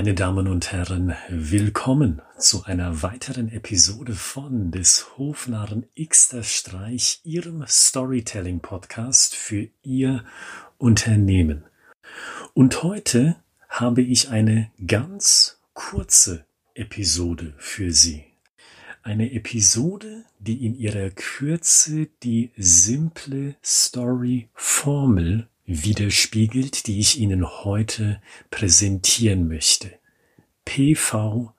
[0.00, 7.66] Meine Damen und Herren, willkommen zu einer weiteren Episode von des Hofnarren Xter Streich, Ihrem
[7.68, 10.24] Storytelling Podcast für Ihr
[10.78, 11.64] Unternehmen.
[12.54, 13.36] Und heute
[13.68, 18.24] habe ich eine ganz kurze Episode für Sie.
[19.02, 28.20] Eine Episode, die in ihrer Kürze die simple Story Formel widerspiegelt, die ich Ihnen heute
[28.50, 29.92] präsentieren möchte.
[30.64, 31.54] PV,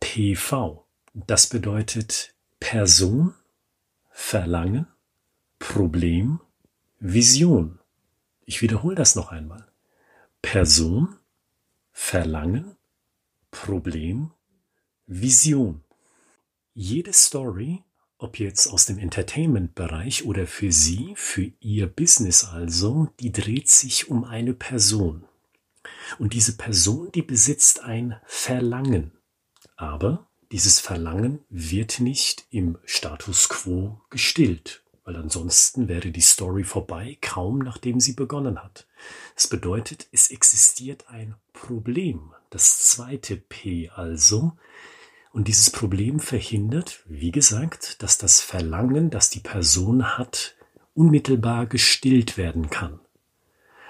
[0.00, 0.86] PV.
[1.12, 3.34] Das bedeutet Person,
[4.10, 4.86] Verlangen,
[5.58, 6.40] Problem,
[6.98, 7.78] Vision.
[8.46, 9.70] Ich wiederhole das noch einmal.
[10.40, 11.18] Person,
[11.92, 12.76] Verlangen,
[13.50, 14.32] Problem,
[15.06, 15.84] Vision.
[16.72, 17.84] Jede Story
[18.22, 24.08] ob jetzt aus dem Entertainment-Bereich oder für Sie, für Ihr Business also, die dreht sich
[24.10, 25.24] um eine Person.
[26.18, 29.12] Und diese Person, die besitzt ein Verlangen.
[29.76, 37.18] Aber dieses Verlangen wird nicht im Status quo gestillt, weil ansonsten wäre die Story vorbei,
[37.20, 38.86] kaum nachdem sie begonnen hat.
[39.34, 42.34] Das bedeutet, es existiert ein Problem.
[42.50, 44.52] Das zweite P also,
[45.32, 50.54] und dieses Problem verhindert, wie gesagt, dass das Verlangen, das die Person hat,
[50.94, 53.00] unmittelbar gestillt werden kann.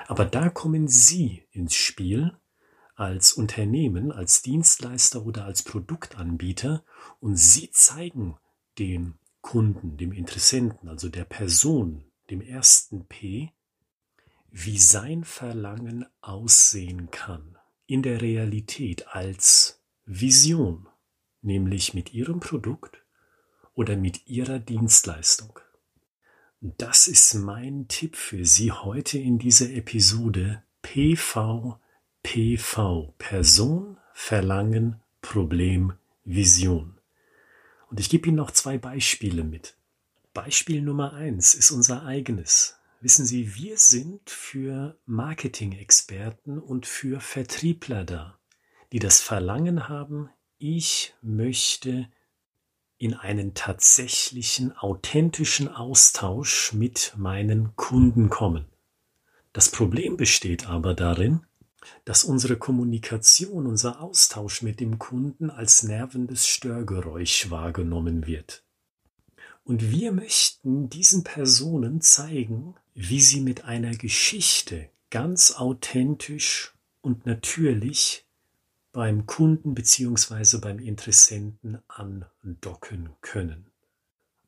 [0.07, 2.37] Aber da kommen Sie ins Spiel
[2.95, 6.85] als Unternehmen, als Dienstleister oder als Produktanbieter
[7.19, 8.37] und Sie zeigen
[8.79, 13.51] dem Kunden, dem Interessenten, also der Person, dem ersten P,
[14.51, 20.87] wie sein Verlangen aussehen kann in der Realität als Vision
[21.43, 23.03] nämlich mit Ihrem Produkt
[23.75, 25.59] oder mit Ihrer Dienstleistung.
[26.61, 31.79] Das ist mein Tipp für Sie heute in dieser Episode PV,
[32.23, 35.95] PV, Person, Verlangen, Problem,
[36.25, 36.99] Vision.
[37.91, 39.77] Und ich gebe Ihnen noch zwei Beispiele mit.
[40.35, 42.77] Beispiel Nummer eins ist unser eigenes.
[43.01, 48.39] Wissen Sie, wir sind für Marketing-Experten und für Vertriebler da,
[48.93, 50.31] die das Verlangen haben,
[50.63, 52.09] ich möchte
[52.97, 58.67] in einen tatsächlichen, authentischen Austausch mit meinen Kunden kommen.
[59.53, 61.41] Das Problem besteht aber darin,
[62.05, 68.63] dass unsere Kommunikation, unser Austausch mit dem Kunden als nervendes Störgeräusch wahrgenommen wird.
[69.65, 78.27] Und wir möchten diesen Personen zeigen, wie sie mit einer Geschichte ganz authentisch und natürlich
[78.93, 83.71] beim Kunden beziehungsweise beim Interessenten andocken können.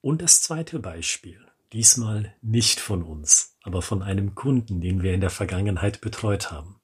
[0.01, 1.41] Und das zweite Beispiel,
[1.73, 6.81] diesmal nicht von uns, aber von einem Kunden, den wir in der Vergangenheit betreut haben.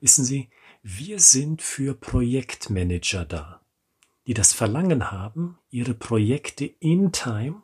[0.00, 0.50] Wissen Sie,
[0.82, 3.62] wir sind für Projektmanager da,
[4.26, 7.62] die das Verlangen haben, ihre Projekte in Time,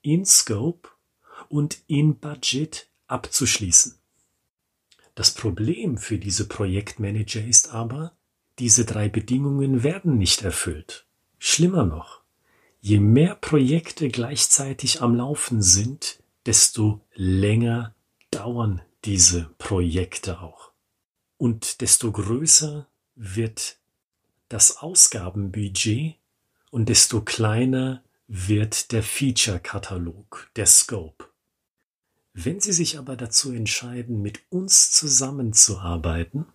[0.00, 0.88] in Scope
[1.50, 3.98] und in Budget abzuschließen.
[5.14, 8.15] Das Problem für diese Projektmanager ist aber,
[8.58, 11.06] diese drei Bedingungen werden nicht erfüllt.
[11.38, 12.22] Schlimmer noch,
[12.80, 17.94] je mehr Projekte gleichzeitig am Laufen sind, desto länger
[18.30, 20.70] dauern diese Projekte auch.
[21.36, 23.76] Und desto größer wird
[24.48, 26.16] das Ausgabenbudget
[26.70, 31.26] und desto kleiner wird der Feature-Katalog, der Scope.
[32.32, 36.46] Wenn Sie sich aber dazu entscheiden, mit uns zusammenzuarbeiten,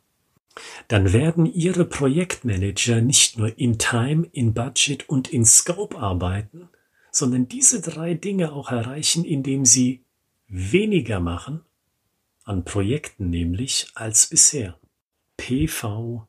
[0.87, 6.69] dann werden Ihre Projektmanager nicht nur in Time, in Budget und in Scope arbeiten,
[7.11, 10.03] sondern diese drei Dinge auch erreichen, indem sie
[10.47, 11.61] weniger machen,
[12.43, 14.79] an Projekten nämlich, als bisher.
[15.37, 16.27] PV,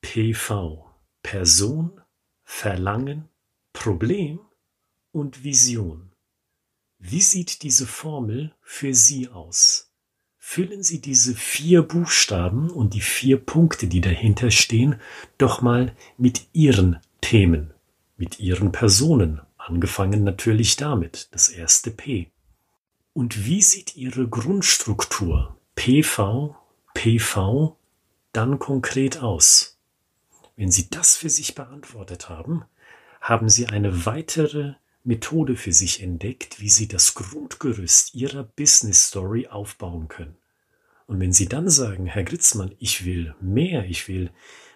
[0.00, 0.90] PV,
[1.22, 2.00] Person,
[2.44, 3.28] Verlangen,
[3.72, 4.40] Problem
[5.12, 6.12] und Vision.
[6.98, 9.85] Wie sieht diese Formel für Sie aus?
[10.48, 14.94] Füllen Sie diese vier Buchstaben und die vier Punkte, die dahinter stehen,
[15.38, 17.74] doch mal mit Ihren Themen,
[18.16, 22.30] mit Ihren Personen, angefangen natürlich damit, das erste P.
[23.12, 26.54] Und wie sieht Ihre Grundstruktur PV,
[26.94, 27.76] PV
[28.32, 29.78] dann konkret aus?
[30.54, 32.64] Wenn Sie das für sich beantwortet haben,
[33.20, 34.74] haben Sie eine weitere
[35.06, 40.36] Methode für sich entdeckt, wie Sie das Grundgerüst Ihrer Business Story aufbauen können.
[41.06, 44.32] Und wenn Sie dann sagen, Herr Gritzmann, ich will mehr, ich will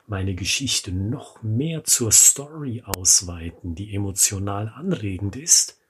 [0.06, 5.81] meine Geschichte noch mehr zur Story ausweiten, die emotional anregend ist,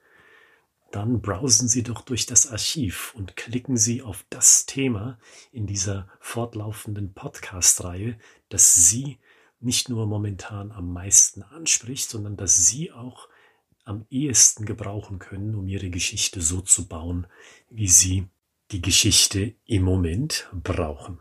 [0.91, 5.19] dann browsen Sie doch durch das Archiv und klicken Sie auf das Thema
[5.51, 8.17] in dieser fortlaufenden Podcast-Reihe,
[8.49, 9.19] das Sie
[9.59, 13.29] nicht nur momentan am meisten anspricht, sondern dass Sie auch
[13.83, 17.27] am ehesten gebrauchen können, um Ihre Geschichte so zu bauen,
[17.69, 18.27] wie Sie
[18.71, 21.19] die Geschichte im Moment brauchen.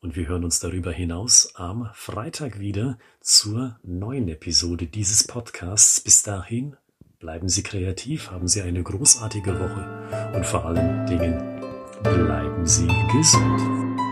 [0.00, 6.00] Und wir hören uns darüber hinaus am Freitag wieder zur neuen Episode dieses Podcasts.
[6.00, 6.76] Bis dahin,
[7.18, 11.60] bleiben Sie kreativ, haben Sie eine großartige Woche und vor allen Dingen
[12.02, 14.07] bleiben Sie gesund.